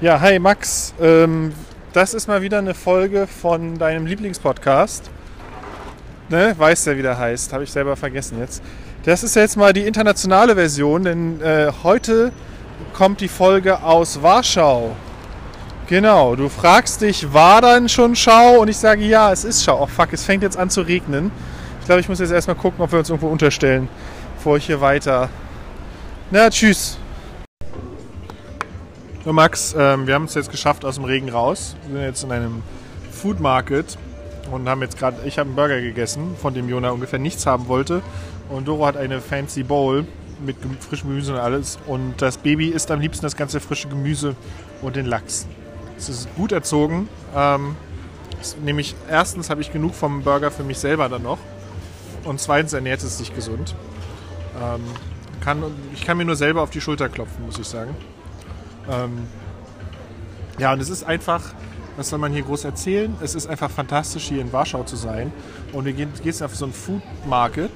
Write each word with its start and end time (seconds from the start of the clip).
Ja, 0.00 0.20
hi 0.20 0.38
Max. 0.38 0.94
Ähm, 1.00 1.52
das 1.92 2.14
ist 2.14 2.28
mal 2.28 2.40
wieder 2.40 2.58
eine 2.58 2.74
Folge 2.74 3.26
von 3.26 3.78
deinem 3.78 4.06
Lieblingspodcast. 4.06 5.10
Ne? 6.28 6.54
Weißt 6.56 6.86
ja, 6.86 6.96
wie 6.96 7.02
der 7.02 7.18
heißt. 7.18 7.52
Habe 7.52 7.64
ich 7.64 7.72
selber 7.72 7.96
vergessen 7.96 8.38
jetzt. 8.38 8.62
Das 9.04 9.24
ist 9.24 9.34
jetzt 9.34 9.56
mal 9.56 9.72
die 9.72 9.80
internationale 9.80 10.54
Version, 10.54 11.02
denn 11.02 11.40
äh, 11.40 11.72
heute 11.82 12.30
kommt 12.92 13.20
die 13.20 13.26
Folge 13.26 13.82
aus 13.82 14.22
Warschau. 14.22 14.94
Genau, 15.88 16.36
du 16.36 16.48
fragst 16.48 17.00
dich, 17.00 17.34
war 17.34 17.60
dann 17.60 17.88
schon 17.88 18.14
Schau? 18.14 18.60
Und 18.60 18.68
ich 18.68 18.76
sage, 18.76 19.02
ja, 19.02 19.32
es 19.32 19.42
ist 19.42 19.64
Schau. 19.64 19.82
Oh 19.82 19.86
fuck, 19.86 20.12
es 20.12 20.22
fängt 20.24 20.44
jetzt 20.44 20.56
an 20.56 20.70
zu 20.70 20.82
regnen. 20.82 21.32
Ich 21.80 21.86
glaube, 21.86 22.00
ich 22.00 22.08
muss 22.08 22.20
jetzt 22.20 22.30
erstmal 22.30 22.54
gucken, 22.54 22.84
ob 22.84 22.92
wir 22.92 23.00
uns 23.00 23.08
irgendwo 23.08 23.26
unterstellen, 23.26 23.88
bevor 24.36 24.58
ich 24.58 24.66
hier 24.66 24.80
weiter. 24.80 25.28
Na, 26.30 26.48
tschüss. 26.50 26.97
So, 29.24 29.32
Max, 29.32 29.74
ähm, 29.76 30.06
wir 30.06 30.14
haben 30.14 30.24
es 30.24 30.34
jetzt 30.34 30.50
geschafft 30.50 30.84
aus 30.84 30.94
dem 30.94 31.04
Regen 31.04 31.28
raus. 31.28 31.74
Wir 31.88 31.96
sind 31.96 32.02
jetzt 32.04 32.22
in 32.22 32.30
einem 32.30 32.62
Food 33.10 33.40
Market 33.40 33.98
und 34.52 34.68
haben 34.68 34.80
jetzt 34.80 34.96
gerade, 34.96 35.26
ich 35.26 35.38
habe 35.38 35.48
einen 35.48 35.56
Burger 35.56 35.80
gegessen, 35.80 36.36
von 36.40 36.54
dem 36.54 36.68
Jona 36.68 36.90
ungefähr 36.90 37.18
nichts 37.18 37.44
haben 37.44 37.66
wollte. 37.66 38.00
Und 38.48 38.68
Doro 38.68 38.86
hat 38.86 38.96
eine 38.96 39.20
fancy 39.20 39.64
Bowl 39.64 40.06
mit 40.44 40.56
frischem 40.88 41.08
Gemüse 41.10 41.32
und 41.32 41.40
alles. 41.40 41.80
Und 41.86 42.22
das 42.22 42.38
Baby 42.38 42.68
isst 42.68 42.92
am 42.92 43.00
liebsten 43.00 43.24
das 43.24 43.36
ganze 43.36 43.58
frische 43.58 43.88
Gemüse 43.88 44.36
und 44.82 44.94
den 44.94 45.04
Lachs. 45.04 45.48
Es 45.98 46.08
ist 46.08 46.32
gut 46.36 46.52
erzogen. 46.52 47.08
Ähm, 47.34 47.74
nämlich 48.64 48.94
erstens 49.10 49.50
habe 49.50 49.60
ich 49.60 49.72
genug 49.72 49.96
vom 49.96 50.22
Burger 50.22 50.52
für 50.52 50.62
mich 50.62 50.78
selber 50.78 51.08
dann 51.08 51.24
noch. 51.24 51.38
Und 52.22 52.40
zweitens 52.40 52.72
ernährt 52.72 53.02
es 53.02 53.18
sich 53.18 53.34
gesund. 53.34 53.74
Ähm, 54.62 54.82
kann, 55.40 55.64
ich 55.92 56.06
kann 56.06 56.16
mir 56.16 56.24
nur 56.24 56.36
selber 56.36 56.62
auf 56.62 56.70
die 56.70 56.80
Schulter 56.80 57.08
klopfen, 57.08 57.44
muss 57.44 57.58
ich 57.58 57.66
sagen. 57.66 57.96
Ähm, 58.90 59.26
ja, 60.58 60.72
und 60.72 60.80
es 60.80 60.88
ist 60.88 61.04
einfach, 61.04 61.42
was 61.96 62.08
soll 62.08 62.18
man 62.18 62.32
hier 62.32 62.42
groß 62.42 62.64
erzählen? 62.64 63.14
Es 63.20 63.34
ist 63.34 63.46
einfach 63.46 63.70
fantastisch, 63.70 64.24
hier 64.28 64.40
in 64.40 64.52
Warschau 64.52 64.84
zu 64.84 64.96
sein. 64.96 65.32
Und 65.72 65.84
wir 65.84 65.92
gehen 65.92 66.12
jetzt 66.24 66.42
auf 66.42 66.54
so 66.54 66.64
einen 66.64 66.74
Food 66.74 67.02
Market, 67.26 67.70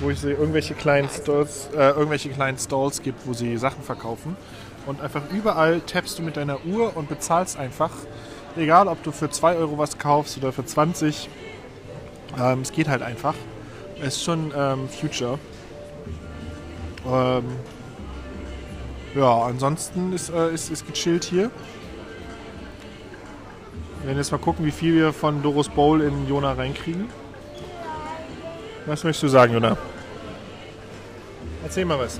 wo 0.00 0.10
ich 0.10 0.20
sehe, 0.20 0.34
irgendwelche 0.34 0.74
kleinen 0.74 1.08
Stalls, 1.08 1.68
äh, 1.74 1.90
irgendwelche 1.90 2.30
kleinen 2.30 2.58
Stalls 2.58 3.02
gibt, 3.02 3.26
wo 3.26 3.32
sie 3.32 3.56
Sachen 3.58 3.82
verkaufen. 3.82 4.36
Und 4.86 5.00
einfach 5.00 5.22
überall 5.32 5.80
tappst 5.80 6.18
du 6.18 6.22
mit 6.22 6.36
deiner 6.36 6.64
Uhr 6.64 6.96
und 6.96 7.08
bezahlst 7.08 7.58
einfach. 7.58 7.90
Egal, 8.56 8.88
ob 8.88 9.02
du 9.02 9.12
für 9.12 9.30
2 9.30 9.56
Euro 9.56 9.78
was 9.78 9.98
kaufst 9.98 10.36
oder 10.38 10.52
für 10.52 10.64
20. 10.64 11.28
Ähm, 12.38 12.62
es 12.62 12.72
geht 12.72 12.88
halt 12.88 13.02
einfach. 13.02 13.34
Es 14.00 14.16
ist 14.16 14.24
schon 14.24 14.52
ähm, 14.56 14.88
Future. 14.88 15.38
Ähm, 17.06 17.44
ja, 19.14 19.42
ansonsten 19.42 20.12
ist, 20.12 20.30
äh, 20.30 20.52
ist, 20.52 20.70
ist 20.70 20.86
gechillt 20.86 21.24
hier. 21.24 21.50
Wir 23.98 24.06
werden 24.06 24.18
jetzt 24.18 24.32
mal 24.32 24.38
gucken, 24.38 24.64
wie 24.64 24.70
viel 24.70 24.94
wir 24.94 25.12
von 25.12 25.42
Doros 25.42 25.68
Bowl 25.68 26.00
in 26.00 26.28
Jona 26.28 26.52
reinkriegen. 26.52 27.08
Was 28.86 29.04
möchtest 29.04 29.24
du 29.24 29.28
sagen, 29.28 29.52
Jona? 29.52 29.76
Erzähl 31.62 31.84
mal 31.84 31.98
was. 31.98 32.18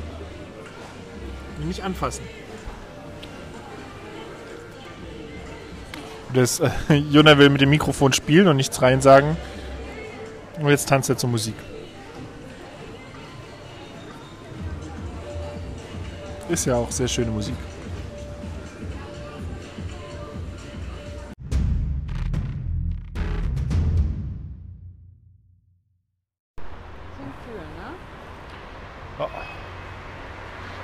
Nicht 1.65 1.83
anfassen. 1.83 2.25
Das, 6.35 6.61
äh, 6.61 6.71
Jona 7.11 7.39
will 7.39 7.51
mit 7.51 7.61
dem 7.61 7.71
Mikrofon 7.71 8.13
spielen 8.13 8.49
und 8.49 8.57
nichts 8.57 8.83
rein 8.83 9.01
sagen. 9.01 9.37
Und 10.61 10.69
jetzt 10.69 10.89
tanzt 10.89 11.09
er 11.09 11.17
zur 11.17 11.31
Musik. 11.31 11.55
Ist 16.51 16.67
ja 16.67 16.75
auch 16.75 16.91
sehr 16.91 17.07
schöne 17.07 17.31
Musik. 17.31 17.55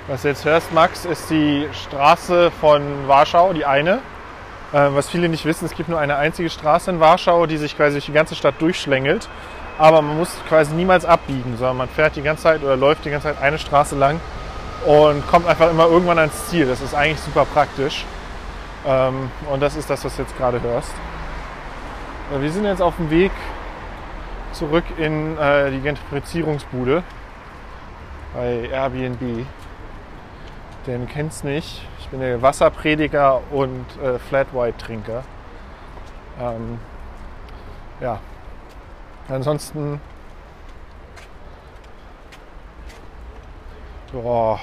Was 0.07 0.21
du 0.21 0.29
jetzt 0.29 0.45
hörst, 0.45 0.71
Max, 0.71 1.03
ist 1.03 1.29
die 1.29 1.67
Straße 1.73 2.49
von 2.61 3.09
Warschau, 3.09 3.51
die 3.51 3.65
eine. 3.65 3.99
Äh, 4.71 4.87
was 4.91 5.09
viele 5.09 5.27
nicht 5.27 5.43
wissen, 5.43 5.65
es 5.65 5.75
gibt 5.75 5.89
nur 5.89 5.99
eine 5.99 6.15
einzige 6.15 6.49
Straße 6.49 6.91
in 6.91 7.01
Warschau, 7.01 7.45
die 7.45 7.57
sich 7.57 7.75
quasi 7.75 7.95
durch 7.95 8.05
die 8.05 8.13
ganze 8.13 8.35
Stadt 8.35 8.55
durchschlängelt. 8.59 9.27
Aber 9.77 10.01
man 10.01 10.17
muss 10.17 10.29
quasi 10.47 10.73
niemals 10.73 11.03
abbiegen, 11.03 11.57
sondern 11.57 11.75
man 11.75 11.89
fährt 11.89 12.15
die 12.15 12.21
ganze 12.21 12.43
Zeit 12.43 12.63
oder 12.63 12.77
läuft 12.77 13.03
die 13.03 13.09
ganze 13.09 13.27
Zeit 13.27 13.41
eine 13.41 13.59
Straße 13.59 13.97
lang 13.97 14.21
und 14.85 15.27
kommt 15.27 15.47
einfach 15.47 15.69
immer 15.69 15.87
irgendwann 15.87 16.19
ans 16.19 16.47
Ziel. 16.47 16.65
Das 16.67 16.81
ist 16.81 16.93
eigentlich 16.93 17.19
super 17.19 17.45
praktisch. 17.45 18.05
Ähm, 18.85 19.31
und 19.51 19.61
das 19.61 19.75
ist 19.75 19.89
das, 19.89 20.03
was 20.05 20.15
du 20.15 20.21
jetzt 20.21 20.37
gerade 20.37 20.61
hörst. 20.61 20.93
Äh, 22.33 22.41
wir 22.41 22.51
sind 22.51 22.65
jetzt 22.65 22.81
auf 22.81 22.95
dem 22.97 23.09
Weg 23.09 23.31
zurück 24.53 24.85
in 24.97 25.37
äh, 25.37 25.71
die 25.71 25.79
Gentrifizierungsbude 25.79 27.03
bei 28.33 28.69
Airbnb. 28.71 29.45
Den 30.85 31.07
kennst 31.07 31.43
nicht. 31.43 31.85
Ich 31.99 32.07
bin 32.07 32.21
der 32.21 32.41
Wasserprediger 32.41 33.41
und 33.51 33.85
äh, 34.01 34.19
Flat 34.19 34.53
White 34.53 34.77
Trinker. 34.77 35.23
Ähm, 36.39 36.79
ja. 37.99 38.19
Ansonsten 39.27 39.99
ja, 44.13 44.59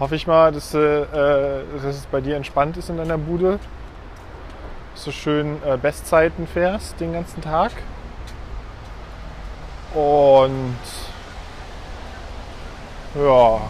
hoffe 0.00 0.14
ich 0.14 0.26
mal, 0.26 0.52
dass, 0.52 0.74
äh, 0.74 1.06
dass, 1.74 1.84
es 1.84 2.06
bei 2.06 2.20
dir 2.20 2.36
entspannt 2.36 2.76
ist 2.76 2.90
in 2.90 2.96
deiner 2.96 3.18
Bude. 3.18 3.58
Dass 4.94 5.04
du 5.04 5.12
schön 5.12 5.62
äh, 5.64 5.76
Bestzeiten 5.76 6.46
fährst 6.46 7.00
den 7.00 7.12
ganzen 7.12 7.40
Tag. 7.40 7.72
Und 9.94 10.76
ja. 13.14 13.60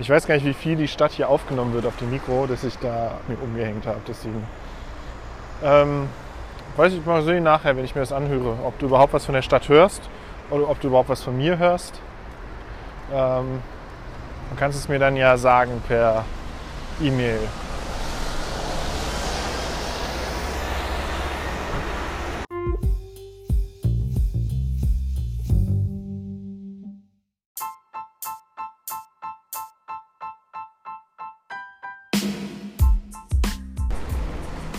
Ich 0.00 0.08
weiß 0.08 0.28
gar 0.28 0.36
nicht, 0.36 0.46
wie 0.46 0.54
viel 0.54 0.76
die 0.76 0.86
Stadt 0.86 1.10
hier 1.10 1.28
aufgenommen 1.28 1.72
wird 1.72 1.84
auf 1.84 1.96
dem 1.96 2.10
Mikro, 2.10 2.46
das 2.46 2.62
ich 2.62 2.78
da 2.78 3.18
mir 3.26 3.36
umgehängt 3.42 3.84
habe. 3.86 4.00
Deswegen. 4.06 4.46
Ähm, 5.64 6.08
weiß 6.78 6.92
ich 6.92 7.04
mal 7.04 7.22
sehen 7.22 7.42
nachher, 7.42 7.76
wenn 7.76 7.84
ich 7.84 7.96
mir 7.96 8.02
das 8.02 8.12
anhöre, 8.12 8.56
ob 8.64 8.78
du 8.78 8.86
überhaupt 8.86 9.12
was 9.12 9.24
von 9.24 9.34
der 9.34 9.42
Stadt 9.42 9.68
hörst 9.68 10.00
oder 10.48 10.70
ob 10.70 10.80
du 10.80 10.86
überhaupt 10.86 11.08
was 11.08 11.22
von 11.24 11.36
mir 11.36 11.58
hörst. 11.58 12.00
Ähm, 13.12 13.60
du 14.50 14.56
kannst 14.56 14.78
es 14.78 14.88
mir 14.88 15.00
dann 15.00 15.16
ja 15.16 15.36
sagen 15.36 15.82
per 15.88 16.24
E-Mail. 17.02 17.40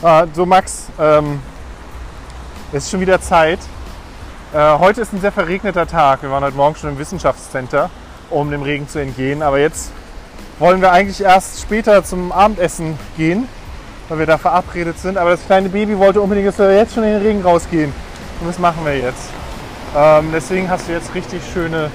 Ah, 0.02 0.26
so 0.34 0.46
Max, 0.46 0.90
ähm, 0.98 1.42
es 2.72 2.86
ist 2.86 2.92
schon 2.92 3.00
wieder 3.00 3.20
Zeit. 3.20 3.60
Äh, 4.54 4.78
heute 4.78 5.02
ist 5.02 5.12
ein 5.12 5.22
sehr 5.22 5.32
verregneter 5.32 5.88
Tag. 5.88 6.22
Wir 6.22 6.30
waren 6.30 6.44
heute 6.44 6.56
Morgen 6.56 6.76
schon 6.76 6.92
im 6.92 7.00
Wissenschaftscenter, 7.00 7.90
um 8.30 8.52
dem 8.52 8.62
Regen 8.62 8.88
zu 8.88 9.00
entgehen. 9.00 9.42
Aber 9.42 9.60
jetzt 9.60 9.92
wollen 10.60 10.80
wir 10.80 10.92
eigentlich 10.92 11.22
erst 11.22 11.62
später 11.62 12.04
zum 12.04 12.32
Abendessen 12.32 13.00
gehen, 13.18 13.48
weil 14.08 14.20
wir 14.20 14.26
da 14.28 14.38
verabredet 14.38 15.00
sind. 15.00 15.18
Aber 15.18 15.32
das 15.32 15.44
kleine 15.46 15.70
Baby 15.70 15.98
wollte 15.98 16.22
unbedingt, 16.22 16.48
dass 16.48 16.60
wir 16.60 16.76
jetzt 16.76 16.94
schon 16.94 17.04
in 17.04 17.14
den 17.14 17.22
Regen 17.24 17.42
rausgehen. 17.42 17.92
Und 18.40 18.48
das 18.48 18.60
machen 18.60 18.86
wir 18.86 18.98
jetzt. 18.98 19.30
Ähm, 19.96 20.30
deswegen 20.32 20.70
hast 20.70 20.88
du 20.88 20.92
jetzt 20.92 21.16
richtig 21.16 21.42
schöne 21.52 21.90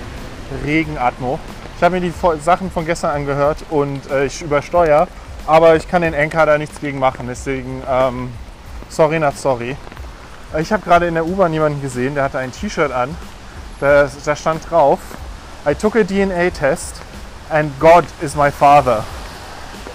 Regenatmo. 0.65 1.39
Ich 1.77 1.85
habe 1.85 2.01
mir 2.01 2.01
die 2.01 2.13
Sachen 2.41 2.71
von 2.71 2.85
gestern 2.85 3.11
angehört 3.11 3.59
und 3.71 4.11
äh, 4.11 4.27
ich 4.27 4.43
übersteuere. 4.43 5.07
Aber 5.47 5.77
ich 5.77 5.87
kann 5.87 6.03
den 6.03 6.15
Enker 6.15 6.47
da 6.47 6.59
nichts 6.59 6.81
gegen 6.81 6.99
machen. 6.99 7.27
Deswegen, 7.29 7.83
ähm, 7.89 8.33
sorry 8.89 9.21
not 9.21 9.37
sorry. 9.37 9.77
Ich 10.61 10.73
habe 10.73 10.85
gerade 10.85 11.09
in 11.09 11.15
der 11.15 11.27
U-Bahn 11.27 11.53
jemanden 11.53 11.83
gesehen, 11.83 12.15
der 12.15 12.23
hatte 12.25 12.39
ein 12.39 12.53
T-Shirt 12.53 12.93
an. 12.93 13.17
Da, 13.81 14.09
da 14.25 14.37
stand 14.37 14.71
drauf, 14.71 15.01
I 15.67 15.75
took 15.75 15.97
a 15.97 16.05
DNA 16.05 16.51
test 16.51 17.01
and 17.51 17.73
God 17.81 18.05
is 18.21 18.37
my 18.37 18.53
father. 18.53 19.03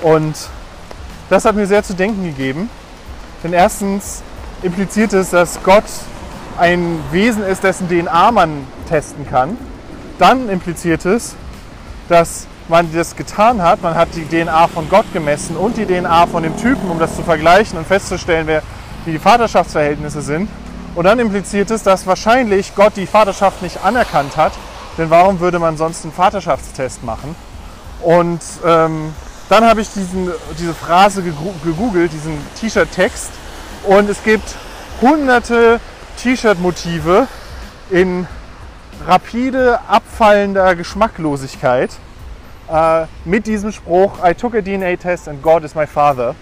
Und 0.01 0.35
das 1.29 1.45
hat 1.45 1.55
mir 1.55 1.65
sehr 1.65 1.83
zu 1.83 1.93
denken 1.93 2.23
gegeben. 2.23 2.69
Denn 3.41 3.53
erstens 3.53 4.21
impliziert 4.61 5.13
es, 5.13 5.29
dass 5.29 5.63
Gott 5.63 5.85
ein 6.57 6.99
Wesen 7.11 7.43
ist, 7.43 7.63
dessen 7.63 7.87
DNA 7.87 8.31
man 8.31 8.67
testen 8.89 9.25
kann. 9.29 9.57
Dann 10.17 10.49
impliziert 10.49 11.05
es, 11.05 11.35
dass 12.09 12.47
man 12.67 12.93
das 12.93 13.15
getan 13.15 13.61
hat. 13.61 13.81
Man 13.81 13.95
hat 13.95 14.09
die 14.13 14.25
DNA 14.25 14.67
von 14.67 14.89
Gott 14.89 15.05
gemessen 15.13 15.55
und 15.55 15.77
die 15.77 15.85
DNA 15.85 16.27
von 16.27 16.43
dem 16.43 16.57
Typen, 16.57 16.89
um 16.89 16.99
das 16.99 17.15
zu 17.15 17.23
vergleichen 17.23 17.77
und 17.77 17.87
festzustellen, 17.87 18.45
wer, 18.45 18.61
wie 19.05 19.11
die 19.11 19.19
Vaterschaftsverhältnisse 19.19 20.21
sind. 20.21 20.49
Und 20.95 21.05
dann 21.05 21.19
impliziert 21.19 21.71
es, 21.71 21.83
dass 21.83 22.07
wahrscheinlich 22.07 22.75
Gott 22.75 22.93
die 22.95 23.05
Vaterschaft 23.05 23.61
nicht 23.61 23.83
anerkannt 23.83 24.37
hat, 24.37 24.53
denn 24.97 25.09
warum 25.09 25.39
würde 25.39 25.59
man 25.59 25.77
sonst 25.77 26.03
einen 26.03 26.11
Vaterschaftstest 26.11 27.03
machen? 27.03 27.35
Und 28.01 28.41
ähm, 28.65 29.13
dann 29.49 29.65
habe 29.65 29.81
ich 29.81 29.89
diesen, 29.89 30.31
diese 30.59 30.73
Phrase 30.73 31.23
gegoogelt, 31.23 32.11
diesen 32.13 32.37
T-Shirt-Text. 32.59 33.31
Und 33.83 34.09
es 34.09 34.23
gibt 34.23 34.55
hunderte 35.01 35.79
T-Shirt-Motive 36.21 37.27
in 37.89 38.27
rapide 39.07 39.79
abfallender 39.87 40.75
Geschmacklosigkeit 40.75 41.91
äh, 42.69 43.05
mit 43.25 43.47
diesem 43.47 43.71
Spruch 43.71 44.19
I 44.23 44.33
took 44.33 44.53
a 44.55 44.61
DNA 44.61 44.97
test 44.97 45.27
and 45.27 45.41
God 45.41 45.63
is 45.63 45.75
my 45.75 45.87
father. 45.87 46.35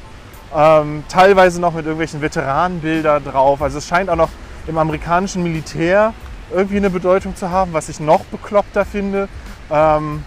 Ähm, 0.55 1.03
teilweise 1.09 1.59
noch 1.59 1.73
mit 1.73 1.85
irgendwelchen 1.85 2.21
Veteranenbilder 2.21 3.19
drauf. 3.19 3.61
Also 3.61 3.79
es 3.79 3.88
scheint 3.88 4.09
auch 4.09 4.15
noch 4.15 4.29
im 4.67 4.77
amerikanischen 4.77 5.44
Militär 5.44 6.13
irgendwie 6.53 6.77
eine 6.77 6.89
Bedeutung 6.89 7.35
zu 7.35 7.49
haben, 7.49 7.73
was 7.73 7.89
ich 7.89 7.99
noch 7.99 8.23
bekloppter 8.25 8.85
finde. 8.85 9.27
Ähm, 9.69 10.23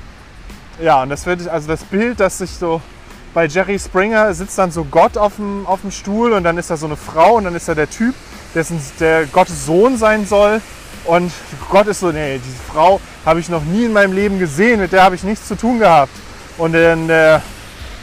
ja, 0.81 1.03
und 1.03 1.09
das 1.09 1.27
wird 1.27 1.49
also 1.49 1.69
das 1.69 1.85
Bild, 1.85 2.21
das 2.21 2.39
sich 2.39 2.51
so 2.51 2.81
bei 3.33 3.47
Jerry 3.47 3.79
Springer 3.79 4.35
sitzt 4.35 4.59
dann 4.59 4.73
so 4.73 4.85
Gott 4.85 5.17
auf 5.17 5.37
dem, 5.37 5.67
auf 5.67 5.83
dem 5.83 5.91
Stuhl 5.91 6.33
und 6.33 6.43
dann 6.43 6.59
ist 6.59 6.71
da 6.71 6.77
so 6.77 6.87
eine 6.87 6.97
Frau 6.97 7.35
und 7.35 7.45
dann 7.45 7.55
ist 7.55 7.69
da 7.69 7.75
der 7.75 7.89
Typ, 7.89 8.15
dessen 8.55 8.81
der 8.99 9.27
Gottes 9.27 9.67
Sohn 9.67 9.97
sein 9.97 10.27
soll. 10.27 10.61
Und 11.05 11.33
Gott 11.71 11.87
ist 11.87 12.01
so, 12.01 12.11
nee, 12.11 12.41
diese 12.45 12.63
Frau 12.73 13.01
habe 13.25 13.41
ich 13.41 13.49
noch 13.49 13.63
nie 13.63 13.85
in 13.85 13.93
meinem 13.93 14.13
Leben 14.13 14.39
gesehen, 14.39 14.81
mit 14.81 14.93
der 14.93 15.03
habe 15.03 15.15
ich 15.15 15.23
nichts 15.23 15.47
zu 15.47 15.55
tun 15.55 15.79
gehabt. 15.79 16.13
Und 16.59 16.73
dann 16.73 17.09
der, 17.09 17.43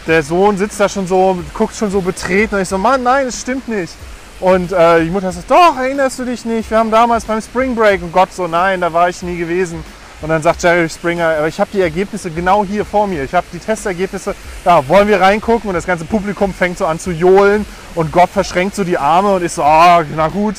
der 0.08 0.24
Sohn 0.24 0.58
sitzt 0.58 0.80
da 0.80 0.88
schon 0.88 1.06
so, 1.06 1.38
guckt 1.54 1.76
schon 1.76 1.92
so 1.92 2.02
betreten 2.02 2.56
und 2.56 2.62
ich 2.62 2.70
so, 2.70 2.78
Mann, 2.78 3.04
nein, 3.04 3.26
das 3.26 3.42
stimmt 3.42 3.68
nicht. 3.68 3.94
Und 4.40 4.72
äh, 4.72 5.04
die 5.04 5.10
Mutter 5.10 5.32
sagt, 5.32 5.50
doch, 5.50 5.78
erinnerst 5.78 6.20
du 6.20 6.26
dich 6.26 6.46
nicht? 6.46 6.70
Wir 6.70 6.78
haben 6.78 6.92
damals 6.92 7.26
beim 7.26 7.42
Spring 7.42 7.76
Break 7.76 8.02
und 8.02 8.14
Gott 8.14 8.32
so, 8.32 8.48
nein, 8.48 8.82
da 8.82 8.94
war 8.94 9.10
ich 9.10 9.22
nie 9.22 9.38
gewesen. 9.38 9.84
Und 10.22 10.30
dann 10.30 10.42
sagt 10.42 10.64
Jerry 10.64 10.90
Springer, 10.90 11.38
aber 11.38 11.48
ich 11.48 11.60
habe 11.60 11.70
die 11.72 11.82
Ergebnisse 11.82 12.32
genau 12.32 12.64
hier 12.64 12.86
vor 12.86 13.06
mir. 13.06 13.24
Ich 13.24 13.36
habe 13.36 13.46
die 13.54 13.60
Testergebnisse, 13.60 14.34
da 14.64 14.88
wollen 14.88 15.08
wir 15.08 15.22
reingucken 15.22 15.70
und 15.70 15.76
das 15.76 15.86
ganze 15.86 16.06
Publikum 16.06 16.54
fängt 16.54 16.78
so 16.78 16.88
an 16.88 17.00
zu 17.00 17.12
johlen 17.12 17.66
und 17.94 18.12
Gott 18.12 18.30
verschränkt 18.30 18.76
so 18.76 18.84
die 18.84 18.98
Arme 18.98 19.34
und 19.34 19.44
ist 19.44 19.56
so, 19.56 19.64
ah, 19.64 20.04
na 20.16 20.28
gut, 20.28 20.56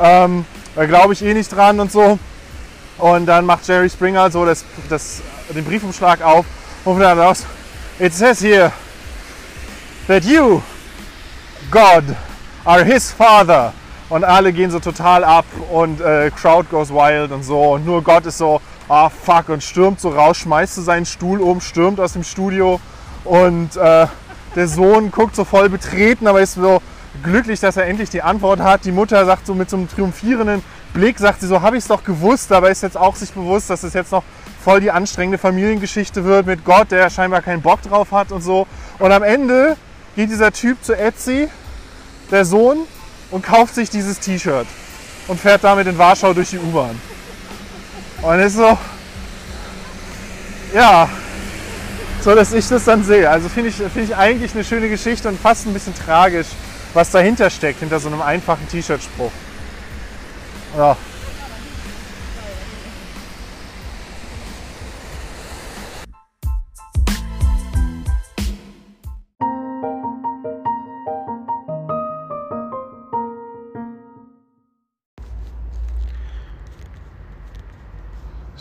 ähm, 0.00 0.46
da 0.74 0.86
glaube 0.86 1.12
ich 1.12 1.22
eh 1.22 1.34
nicht 1.34 1.54
dran 1.54 1.78
und 1.80 1.92
so. 1.92 2.18
Und 2.98 3.26
dann 3.26 3.44
macht 3.44 3.66
Jerry 3.68 3.90
Springer 3.90 4.30
so 4.30 4.46
das, 4.46 4.64
das, 4.88 5.20
den 5.54 5.64
Briefumschlag 5.64 6.22
auf 6.22 6.46
und 6.84 6.98
dann 7.00 7.18
raus, 7.18 7.44
it 7.98 8.14
says 8.14 8.40
here 8.40 8.72
that 10.06 10.24
you, 10.24 10.62
God, 11.70 12.04
are 12.64 12.84
his 12.84 13.10
father. 13.10 13.72
Und 14.08 14.24
alle 14.24 14.52
gehen 14.52 14.70
so 14.70 14.78
total 14.78 15.24
ab 15.24 15.46
und 15.72 16.00
äh, 16.00 16.30
Crowd 16.30 16.68
goes 16.70 16.90
wild 16.90 17.32
und 17.32 17.42
so. 17.44 17.72
Und 17.72 17.86
nur 17.86 18.02
Gott 18.02 18.26
ist 18.26 18.38
so, 18.38 18.60
ah 18.88 19.08
fuck, 19.08 19.48
und 19.48 19.62
stürmt 19.62 20.00
so 20.00 20.10
raus, 20.10 20.36
schmeißt 20.38 20.74
so 20.74 20.82
seinen 20.82 21.06
Stuhl 21.06 21.40
um, 21.40 21.60
stürmt 21.60 21.98
aus 21.98 22.12
dem 22.12 22.22
Studio. 22.22 22.78
Und 23.24 23.76
äh, 23.76 24.06
der 24.54 24.68
Sohn 24.68 25.10
guckt 25.10 25.34
so 25.34 25.44
voll 25.44 25.70
betreten, 25.70 26.26
aber 26.26 26.42
ist 26.42 26.54
so 26.54 26.82
glücklich, 27.22 27.60
dass 27.60 27.78
er 27.78 27.86
endlich 27.86 28.10
die 28.10 28.22
Antwort 28.22 28.60
hat. 28.60 28.84
Die 28.84 28.92
Mutter 28.92 29.24
sagt 29.24 29.46
so 29.46 29.54
mit 29.54 29.70
so 29.70 29.76
einem 29.76 29.88
triumphierenden 29.88 30.62
Blick, 30.92 31.18
sagt 31.18 31.40
sie 31.40 31.46
so, 31.46 31.62
habe 31.62 31.76
ich 31.78 31.84
es 31.84 31.88
doch 31.88 32.04
gewusst, 32.04 32.52
aber 32.52 32.70
ist 32.70 32.82
jetzt 32.82 32.98
auch 32.98 33.16
sich 33.16 33.32
bewusst, 33.32 33.70
dass 33.70 33.82
es 33.82 33.94
jetzt 33.94 34.12
noch 34.12 34.24
voll 34.62 34.80
die 34.80 34.90
anstrengende 34.90 35.38
Familiengeschichte 35.38 36.24
wird 36.24 36.46
mit 36.46 36.64
Gott, 36.64 36.90
der 36.90 37.08
scheinbar 37.08 37.40
keinen 37.40 37.62
Bock 37.62 37.80
drauf 37.82 38.12
hat 38.12 38.30
und 38.30 38.42
so. 38.42 38.66
Und 38.98 39.10
am 39.10 39.22
Ende 39.22 39.76
geht 40.16 40.30
dieser 40.30 40.52
Typ 40.52 40.82
zu 40.84 40.96
Etsy, 40.96 41.48
der 42.30 42.44
Sohn, 42.44 42.86
und 43.30 43.42
kauft 43.42 43.74
sich 43.74 43.88
dieses 43.90 44.20
T-Shirt 44.20 44.66
und 45.26 45.40
fährt 45.40 45.64
damit 45.64 45.86
in 45.86 45.96
Warschau 45.96 46.34
durch 46.34 46.50
die 46.50 46.58
U-Bahn. 46.58 47.00
Und 48.20 48.38
ist 48.40 48.56
so, 48.56 48.76
ja, 50.74 51.08
so 52.20 52.34
dass 52.34 52.52
ich 52.52 52.68
das 52.68 52.84
dann 52.84 53.04
sehe. 53.04 53.28
Also 53.28 53.48
finde 53.48 53.70
ich, 53.70 53.76
find 53.76 54.10
ich 54.10 54.14
eigentlich 54.14 54.54
eine 54.54 54.64
schöne 54.64 54.88
Geschichte 54.88 55.28
und 55.28 55.40
fast 55.40 55.66
ein 55.66 55.72
bisschen 55.72 55.94
tragisch, 55.94 56.48
was 56.94 57.10
dahinter 57.10 57.50
steckt, 57.50 57.80
hinter 57.80 57.98
so 57.98 58.08
einem 58.08 58.22
einfachen 58.22 58.68
T-Shirt-Spruch. 58.68 59.32
Ja. 60.76 60.96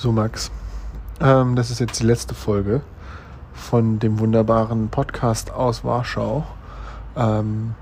So, 0.01 0.11
Max, 0.11 0.49
ähm, 1.19 1.55
das 1.55 1.69
ist 1.69 1.79
jetzt 1.79 1.99
die 1.99 2.07
letzte 2.07 2.33
Folge 2.33 2.81
von 3.53 3.99
dem 3.99 4.17
wunderbaren 4.17 4.89
Podcast 4.89 5.53
aus 5.53 5.83
Warschau. 5.83 6.43
Ähm, 7.15 7.75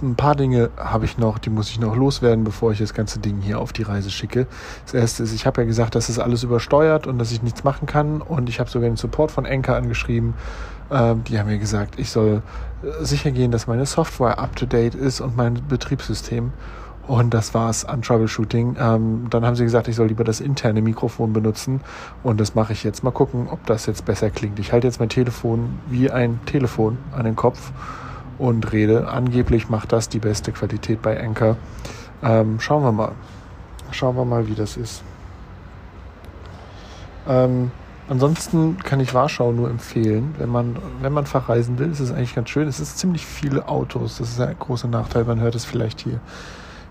ein 0.00 0.14
paar 0.14 0.36
Dinge 0.36 0.70
habe 0.76 1.06
ich 1.06 1.18
noch, 1.18 1.38
die 1.38 1.50
muss 1.50 1.70
ich 1.70 1.80
noch 1.80 1.96
loswerden, 1.96 2.44
bevor 2.44 2.70
ich 2.70 2.78
das 2.78 2.94
ganze 2.94 3.18
Ding 3.18 3.40
hier 3.40 3.58
auf 3.58 3.72
die 3.72 3.82
Reise 3.82 4.12
schicke. 4.12 4.46
Das 4.84 4.94
erste 4.94 5.24
ist, 5.24 5.32
ich 5.32 5.44
habe 5.44 5.62
ja 5.62 5.66
gesagt, 5.66 5.96
dass 5.96 6.08
es 6.08 6.20
alles 6.20 6.44
übersteuert 6.44 7.08
und 7.08 7.18
dass 7.18 7.32
ich 7.32 7.42
nichts 7.42 7.64
machen 7.64 7.86
kann. 7.86 8.22
Und 8.22 8.48
ich 8.48 8.60
habe 8.60 8.70
sogar 8.70 8.88
den 8.88 8.96
Support 8.96 9.32
von 9.32 9.44
Enker 9.44 9.74
angeschrieben. 9.74 10.34
Ähm, 10.88 11.24
die 11.24 11.36
haben 11.36 11.48
mir 11.48 11.58
gesagt, 11.58 11.98
ich 11.98 12.10
soll 12.10 12.42
äh, 12.84 13.04
sicher 13.04 13.32
gehen, 13.32 13.50
dass 13.50 13.66
meine 13.66 13.86
Software 13.86 14.38
up-to-date 14.38 14.94
ist 14.94 15.20
und 15.20 15.36
mein 15.36 15.66
Betriebssystem. 15.66 16.52
Und 17.08 17.32
das 17.32 17.54
war's 17.54 17.86
an 17.86 18.02
Troubleshooting. 18.02 18.76
Ähm, 18.78 19.26
dann 19.30 19.44
haben 19.44 19.56
sie 19.56 19.64
gesagt, 19.64 19.88
ich 19.88 19.96
soll 19.96 20.08
lieber 20.08 20.24
das 20.24 20.40
interne 20.40 20.82
Mikrofon 20.82 21.32
benutzen. 21.32 21.80
Und 22.22 22.38
das 22.38 22.54
mache 22.54 22.74
ich 22.74 22.84
jetzt. 22.84 23.02
Mal 23.02 23.12
gucken, 23.12 23.48
ob 23.50 23.64
das 23.64 23.86
jetzt 23.86 24.04
besser 24.04 24.28
klingt. 24.28 24.58
Ich 24.58 24.72
halte 24.72 24.86
jetzt 24.86 25.00
mein 25.00 25.08
Telefon 25.08 25.78
wie 25.88 26.10
ein 26.10 26.38
Telefon 26.44 26.98
an 27.16 27.24
den 27.24 27.34
Kopf 27.34 27.72
und 28.38 28.72
rede. 28.72 29.08
Angeblich 29.08 29.70
macht 29.70 29.92
das 29.92 30.10
die 30.10 30.18
beste 30.18 30.52
Qualität 30.52 31.00
bei 31.00 31.18
Anchor. 31.18 31.56
Ähm, 32.22 32.60
schauen 32.60 32.82
wir 32.82 32.92
mal. 32.92 33.12
Schauen 33.90 34.14
wir 34.14 34.26
mal, 34.26 34.46
wie 34.46 34.54
das 34.54 34.76
ist. 34.76 35.02
Ähm, 37.26 37.70
ansonsten 38.10 38.76
kann 38.84 39.00
ich 39.00 39.14
Warschau 39.14 39.52
nur 39.52 39.70
empfehlen. 39.70 40.34
Wenn 40.36 40.50
man, 40.50 40.76
wenn 41.00 41.14
man 41.14 41.24
verreisen 41.24 41.78
will, 41.78 41.90
ist 41.90 42.00
es 42.00 42.12
eigentlich 42.12 42.34
ganz 42.34 42.50
schön. 42.50 42.68
Es 42.68 42.80
ist 42.80 42.98
ziemlich 42.98 43.24
viele 43.24 43.66
Autos. 43.66 44.18
Das 44.18 44.28
ist 44.28 44.40
ein 44.42 44.56
großer 44.58 44.88
Nachteil. 44.88 45.24
Man 45.24 45.40
hört 45.40 45.54
es 45.54 45.64
vielleicht 45.64 46.02
hier 46.02 46.20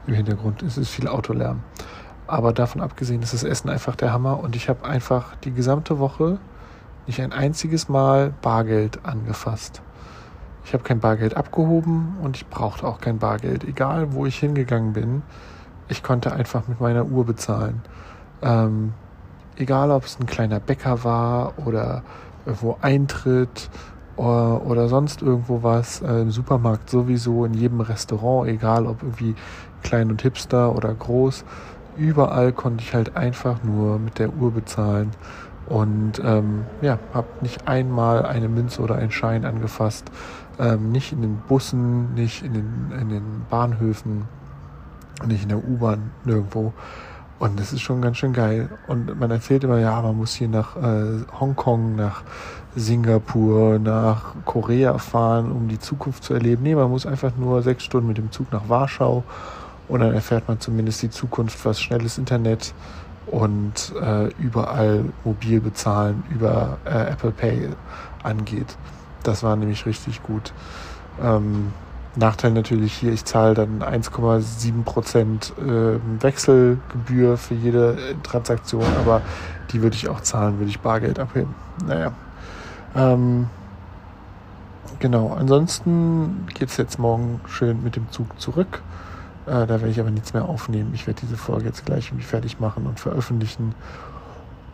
im 0.08 0.14
Hintergrund. 0.14 0.64
Es 0.64 0.78
ist 0.78 0.90
viel 0.90 1.08
Autolärm. 1.08 1.62
Aber 2.26 2.52
davon 2.52 2.82
abgesehen 2.82 3.22
ist 3.22 3.34
das 3.34 3.44
Essen 3.44 3.70
einfach 3.70 3.96
der 3.96 4.12
Hammer 4.12 4.40
und 4.40 4.56
ich 4.56 4.68
habe 4.68 4.86
einfach 4.86 5.36
die 5.44 5.54
gesamte 5.54 6.00
Woche 6.00 6.40
nicht 7.08 7.22
ein 7.22 7.32
einziges 7.32 7.88
Mal 7.88 8.34
Bargeld 8.42 9.06
angefasst. 9.06 9.82
Ich 10.66 10.74
habe 10.74 10.84
kein 10.84 11.00
Bargeld 11.00 11.38
abgehoben 11.38 12.18
und 12.22 12.36
ich 12.36 12.48
brauchte 12.48 12.86
auch 12.86 13.00
kein 13.00 13.20
Bargeld. 13.20 13.64
Egal, 13.64 14.12
wo 14.12 14.26
ich 14.26 14.38
hingegangen 14.38 14.92
bin, 14.92 15.22
ich 15.88 16.04
konnte 16.04 16.34
einfach 16.34 16.68
mit 16.68 16.82
meiner 16.82 17.06
Uhr 17.06 17.26
bezahlen. 17.26 17.82
Ähm, 18.42 18.94
egal, 19.56 19.92
ob 19.92 20.04
es 20.04 20.20
ein 20.20 20.26
kleiner 20.26 20.60
Bäcker 20.60 21.06
war 21.06 21.54
oder 21.66 22.04
irgendwo 22.46 22.78
Eintritt 22.82 23.70
oder, 24.18 24.66
oder 24.66 24.90
sonst 24.90 25.22
irgendwo 25.22 25.64
was, 25.64 26.02
äh, 26.02 26.22
im 26.22 26.32
Supermarkt 26.32 26.90
sowieso, 26.90 27.46
in 27.46 27.54
jedem 27.54 27.80
Restaurant, 27.80 28.50
egal 28.50 28.86
ob 28.86 29.04
irgendwie 29.04 29.36
klein 29.84 30.10
und 30.10 30.22
hipster 30.22 30.76
oder 30.76 30.94
groß, 30.94 31.46
überall 31.98 32.52
konnte 32.52 32.84
ich 32.84 32.94
halt 32.94 33.16
einfach 33.16 33.64
nur 33.64 34.00
mit 34.00 34.20
der 34.20 34.34
Uhr 34.34 34.52
bezahlen 34.52 35.12
und 35.68 36.22
ähm, 36.24 36.66
ja, 36.82 36.98
habe 37.14 37.28
nicht 37.42 37.68
einmal 37.68 38.26
eine 38.26 38.48
Münze 38.48 38.82
oder 38.82 38.96
einen 38.96 39.12
Schein 39.12 39.46
angefasst, 39.46 40.10
ähm, 40.60 40.92
nicht 40.92 41.12
in 41.12 41.22
den 41.22 41.38
Bussen, 41.48 42.14
nicht 42.14 42.44
in 42.44 42.54
den, 42.54 42.92
in 43.00 43.10
den 43.10 43.46
Bahnhöfen, 43.50 44.26
nicht 45.26 45.44
in 45.44 45.50
der 45.50 45.64
U-Bahn, 45.64 46.12
nirgendwo. 46.24 46.74
Und 47.40 47.60
das 47.60 47.72
ist 47.72 47.82
schon 47.82 48.02
ganz 48.02 48.18
schön 48.18 48.34
geil. 48.34 48.70
Und 48.88 49.20
man 49.20 49.30
erzählt 49.30 49.64
immer, 49.64 49.78
ja, 49.78 50.02
man 50.02 50.18
muss 50.18 50.34
hier 50.34 50.48
nach 50.48 50.76
äh, 50.76 51.24
Hongkong, 51.40 51.96
nach 51.96 52.24
Singapur, 52.76 53.78
nach 53.78 54.34
Korea 54.46 54.98
fahren, 54.98 55.52
um 55.52 55.68
die 55.68 55.78
Zukunft 55.78 56.24
zu 56.24 56.34
erleben. 56.34 56.64
Nee, 56.64 56.76
man 56.76 56.90
muss 56.90 57.06
einfach 57.06 57.32
nur 57.38 57.62
sechs 57.62 57.84
Stunden 57.84 58.08
mit 58.08 58.18
dem 58.18 58.32
Zug 58.32 58.52
nach 58.52 58.70
Warschau 58.70 59.24
und 59.88 60.02
dann 60.02 60.14
erfährt 60.14 60.48
man 60.48 60.60
zumindest 60.60 61.02
die 61.02 61.10
Zukunft, 61.10 61.64
was 61.66 61.82
schnelles 61.82 62.18
Internet 62.18 62.74
und 63.28 63.94
äh, 64.02 64.28
überall 64.40 65.06
mobil 65.24 65.60
bezahlen 65.60 66.24
über 66.30 66.78
äh, 66.86 67.12
Apple 67.12 67.32
Pay 67.32 67.70
angeht. 68.24 68.78
Das 69.24 69.44
war 69.44 69.56
nämlich 69.56 69.86
richtig 69.86 70.24
gut. 70.24 70.54
Ähm, 71.22 71.74
Nachteil 72.16 72.52
natürlich 72.52 72.94
hier, 72.94 73.14
ich 73.14 73.26
zahle 73.26 73.54
dann 73.54 73.84
1,7 73.84 74.84
Prozent 74.84 75.54
äh, 75.60 76.00
Wechselgebühr 76.22 77.38
für 77.38 77.54
jede 77.54 77.92
äh, 77.94 78.16
Transaktion, 78.24 78.86
aber 79.00 79.22
die 79.72 79.82
würde 79.84 79.96
ich 79.96 80.10
auch 80.10 80.22
zahlen, 80.22 80.58
würde 80.58 80.70
ich 80.70 80.80
Bargeld 80.80 81.20
abheben. 81.20 81.54
Naja. 81.86 82.14
Ähm, 82.96 83.48
genau, 85.00 85.34
ansonsten 85.34 86.48
geht 86.54 86.70
es 86.70 86.78
jetzt 86.78 86.98
morgen 86.98 87.40
schön 87.48 87.84
mit 87.84 87.96
dem 87.96 88.10
Zug 88.12 88.40
zurück 88.40 88.82
Äh, 89.48 89.66
da 89.66 89.70
werde 89.70 89.90
ich 89.90 90.00
aber 90.00 90.12
nichts 90.12 90.34
mehr 90.34 90.48
aufnehmen. 90.48 90.92
Ich 90.94 91.08
werde 91.08 91.22
diese 91.22 91.38
Folge 91.38 91.66
jetzt 91.66 91.86
gleich 91.86 92.08
irgendwie 92.08 92.26
fertig 92.26 92.60
machen 92.60 92.86
und 92.86 93.00
veröffentlichen. 93.00 93.74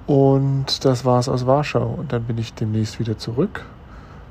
Und 0.07 0.83
das 0.83 1.05
war 1.05 1.19
es 1.19 1.29
aus 1.29 1.45
Warschau. 1.45 1.85
Und 1.85 2.11
dann 2.11 2.23
bin 2.23 2.37
ich 2.37 2.53
demnächst 2.53 2.99
wieder 2.99 3.17
zurück. 3.17 3.65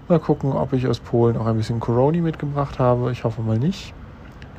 Mal 0.09 0.19
gucken, 0.19 0.53
ob 0.53 0.73
ich 0.73 0.87
aus 0.89 0.99
Polen 0.99 1.37
auch 1.37 1.47
ein 1.47 1.57
bisschen 1.57 1.81
Corona 1.81 2.21
mitgebracht 2.21 2.79
habe. 2.79 3.13
Ich 3.13 3.25
hoffe 3.25 3.41
mal 3.41 3.59
nicht. 3.59 3.95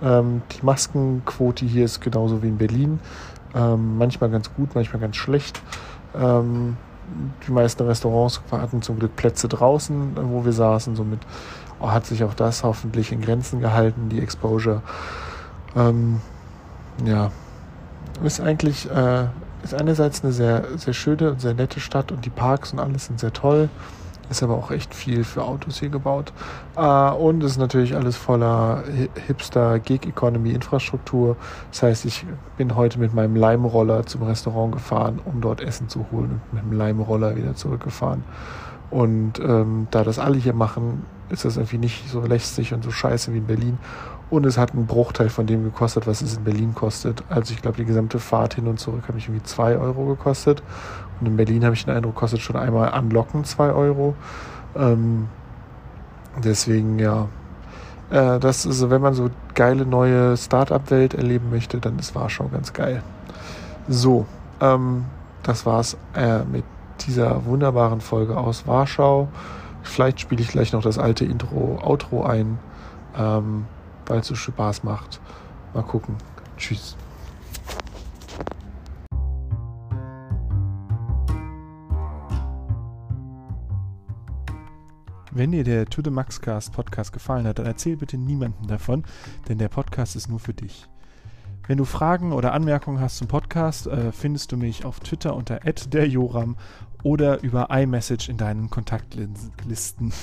Ähm, 0.02 0.42
die 0.52 0.66
Maskenquote 0.66 1.66
hier 1.66 1.86
ist 1.86 2.00
genauso 2.00 2.42
wie 2.42 2.48
in 2.48 2.58
Berlin. 2.58 3.00
Ähm, 3.54 3.98
manchmal 3.98 4.30
ganz 4.30 4.54
gut, 4.54 4.74
manchmal 4.74 5.02
ganz 5.02 5.18
schlecht. 5.18 5.62
Ähm, 6.16 6.78
die 7.46 7.52
meisten 7.52 7.84
Restaurants 7.86 8.42
hatten 8.50 8.82
zum 8.82 8.98
Glück 8.98 9.16
Plätze 9.18 9.50
draußen, 9.50 10.16
wo 10.16 10.46
wir 10.46 10.54
saßen. 10.54 10.96
Somit 10.96 11.20
hat 11.82 12.06
sich 12.06 12.24
auch 12.24 12.34
das 12.34 12.64
hoffentlich 12.64 13.12
in 13.12 13.22
Grenzen 13.22 13.60
gehalten, 13.60 14.08
die 14.08 14.22
Exposure. 14.22 14.82
Ähm, 15.76 16.22
ja, 17.06 17.32
ist 18.24 18.40
eigentlich 18.40 18.90
äh, 18.90 19.26
ist 19.64 19.74
einerseits 19.74 20.24
eine 20.24 20.34
sehr, 20.34 20.66
sehr 20.76 20.94
schöne 20.94 21.32
und 21.32 21.42
sehr 21.42 21.54
nette 21.54 21.80
Stadt 21.80 22.12
und 22.12 22.26
die 22.26 22.30
Parks 22.30 22.74
und 22.74 22.80
alles 22.80 23.06
sind 23.06 23.20
sehr 23.20 23.34
toll. 23.34 23.70
Ist 24.30 24.42
aber 24.42 24.56
auch 24.56 24.72
echt 24.72 24.96
viel 24.96 25.24
für 25.24 25.44
Autos 25.44 25.80
hier 25.80 25.90
gebaut. 25.90 26.32
Äh, 26.76 27.12
und 27.12 27.44
ist 27.44 27.58
natürlich 27.58 27.96
alles 27.96 28.16
voller 28.16 28.84
hipster 29.28 29.80
Gig-Economy-Infrastruktur. 29.80 31.36
Das 31.72 31.84
heißt, 31.84 32.06
ich 32.06 32.26
bin 32.58 32.76
heute 32.76 33.00
mit 33.00 33.14
meinem 33.14 33.36
Leimroller 33.36 34.06
zum 34.06 34.24
Restaurant 34.24 34.74
gefahren, 34.74 35.20
um 35.26 35.42
dort 35.42 35.62
Essen 35.62 35.90
zu 35.90 36.06
holen 36.12 36.42
und 36.52 36.54
mit 36.54 36.64
dem 36.64 36.78
Leimroller 36.78 37.36
wieder 37.36 37.56
zurückgefahren. 37.56 38.24
Und 38.90 39.40
ähm, 39.40 39.88
da 39.92 40.04
das 40.04 40.20
alle 40.20 40.38
hier 40.38 40.54
machen, 40.54 41.06
ist 41.30 41.46
das 41.46 41.58
irgendwie 41.58 41.80
nicht 41.80 42.10
so 42.10 42.22
lästig 42.22 42.74
und 42.74 42.84
so 42.84 42.92
scheiße 42.92 43.34
wie 43.34 43.40
in 43.40 43.48
Berlin. 43.48 43.78
Und 44.30 44.46
es 44.46 44.58
hat 44.58 44.74
einen 44.74 44.88
Bruchteil 44.88 45.30
von 45.30 45.46
dem 45.46 45.64
gekostet, 45.64 46.08
was 46.08 46.22
es 46.22 46.38
in 46.38 46.44
Berlin 46.44 46.74
kostet. 46.74 47.24
Also 47.30 47.54
ich 47.54 47.62
glaube, 47.62 47.78
die 47.78 47.86
gesamte 47.86 48.20
Fahrt 48.20 48.56
hin 48.56 48.68
und 48.68 48.80
zurück 48.80 49.04
hat 49.08 49.16
mich 49.16 49.28
irgendwie 49.28 49.44
2 49.44 49.78
Euro 49.78 50.06
gekostet. 50.06 50.64
Und 51.20 51.28
in 51.28 51.38
Berlin 51.38 51.64
habe 51.64 51.76
ich 51.76 51.86
den 51.86 51.94
Eindruck, 51.94 52.16
kostet 52.16 52.42
schon 52.42 52.56
einmal 52.56 52.92
anlocken 52.92 53.44
2 53.44 53.72
Euro. 53.72 54.16
Ähm, 54.76 55.28
deswegen, 56.44 56.98
ja. 57.00 57.28
Äh, 58.10 58.40
das 58.40 58.66
ist, 58.66 58.90
wenn 58.90 59.02
man 59.02 59.14
so 59.14 59.30
geile 59.54 59.86
neue 59.86 60.36
Start-up-Welt 60.36 61.14
erleben 61.14 61.50
möchte, 61.52 61.80
dann 61.80 62.00
ist 62.00 62.16
Warschau 62.16 62.48
ganz 62.48 62.74
geil. 62.74 63.04
So, 63.88 64.26
ähm, 64.62 65.06
das 65.44 65.66
war's 65.66 65.98
äh, 66.16 66.44
mit 66.46 66.64
dieser 67.06 67.46
wunderbaren 67.46 68.02
Folge 68.02 68.38
aus 68.38 68.66
Warschau. 68.66 69.28
Vielleicht 69.84 70.22
spiele 70.22 70.42
ich 70.42 70.48
gleich 70.48 70.74
noch 70.74 70.82
das 70.82 70.98
alte 70.98 71.26
Intro, 71.26 71.80
Outro 71.84 72.24
ein. 72.24 72.58
Ähm, 73.18 73.66
weil 74.08 74.20
es 74.20 74.28
so 74.28 74.36
Spaß 74.36 74.84
macht. 74.84 75.20
Mal 75.74 75.84
gucken. 75.84 76.16
Tschüss. 76.58 76.96
Wenn 85.36 85.52
dir 85.52 85.64
der 85.64 85.88
To 85.88 86.04
The 86.04 86.12
Maxcast 86.12 86.74
Podcast 86.74 87.12
gefallen 87.12 87.48
hat, 87.48 87.58
dann 87.58 87.66
erzähl 87.66 87.98
bitte 87.98 88.20
niemandem 88.20 88.68
davon, 88.68 89.04
denn 89.48 89.58
der 89.58 89.68
Podcast 89.68 90.16
ist 90.16 90.30
nur 90.30 90.40
für 90.40 90.54
dich. 90.54 90.88
Wenn 91.66 91.80
du 91.80 91.86
Fragen 91.86 92.34
oder 92.34 92.54
Anmerkungen 92.54 93.00
hast 93.00 93.18
zum 93.18 93.28
Podcast, 93.28 93.88
äh, 93.88 94.12
findest 94.12 94.52
du 94.52 94.58
mich 94.58 94.86
auf 94.86 95.00
Twitter 95.00 95.36
unter 95.36 95.60
derjoram 95.60 96.56
oder 97.02 97.42
über 97.42 97.70
iMessage 97.72 98.30
in 98.30 98.38
deinen 98.38 98.70
Kontaktlisten. 98.70 100.14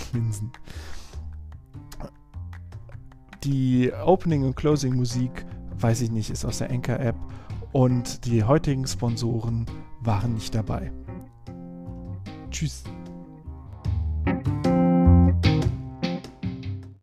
Die 3.45 3.91
Opening 4.05 4.45
und 4.45 4.57
Closing 4.57 4.95
Musik, 4.95 5.47
weiß 5.79 6.03
ich 6.03 6.11
nicht, 6.11 6.31
ist 6.31 6.45
aus 6.45 6.59
der 6.59 6.71
Anchor-App 6.71 7.17
und 7.73 8.27
die 8.27 8.45
heutigen 8.45 8.87
Sponsoren 8.87 9.67
waren 10.01 10.35
nicht 10.35 10.55
dabei. 10.55 10.93
Tschüss. 12.51 12.85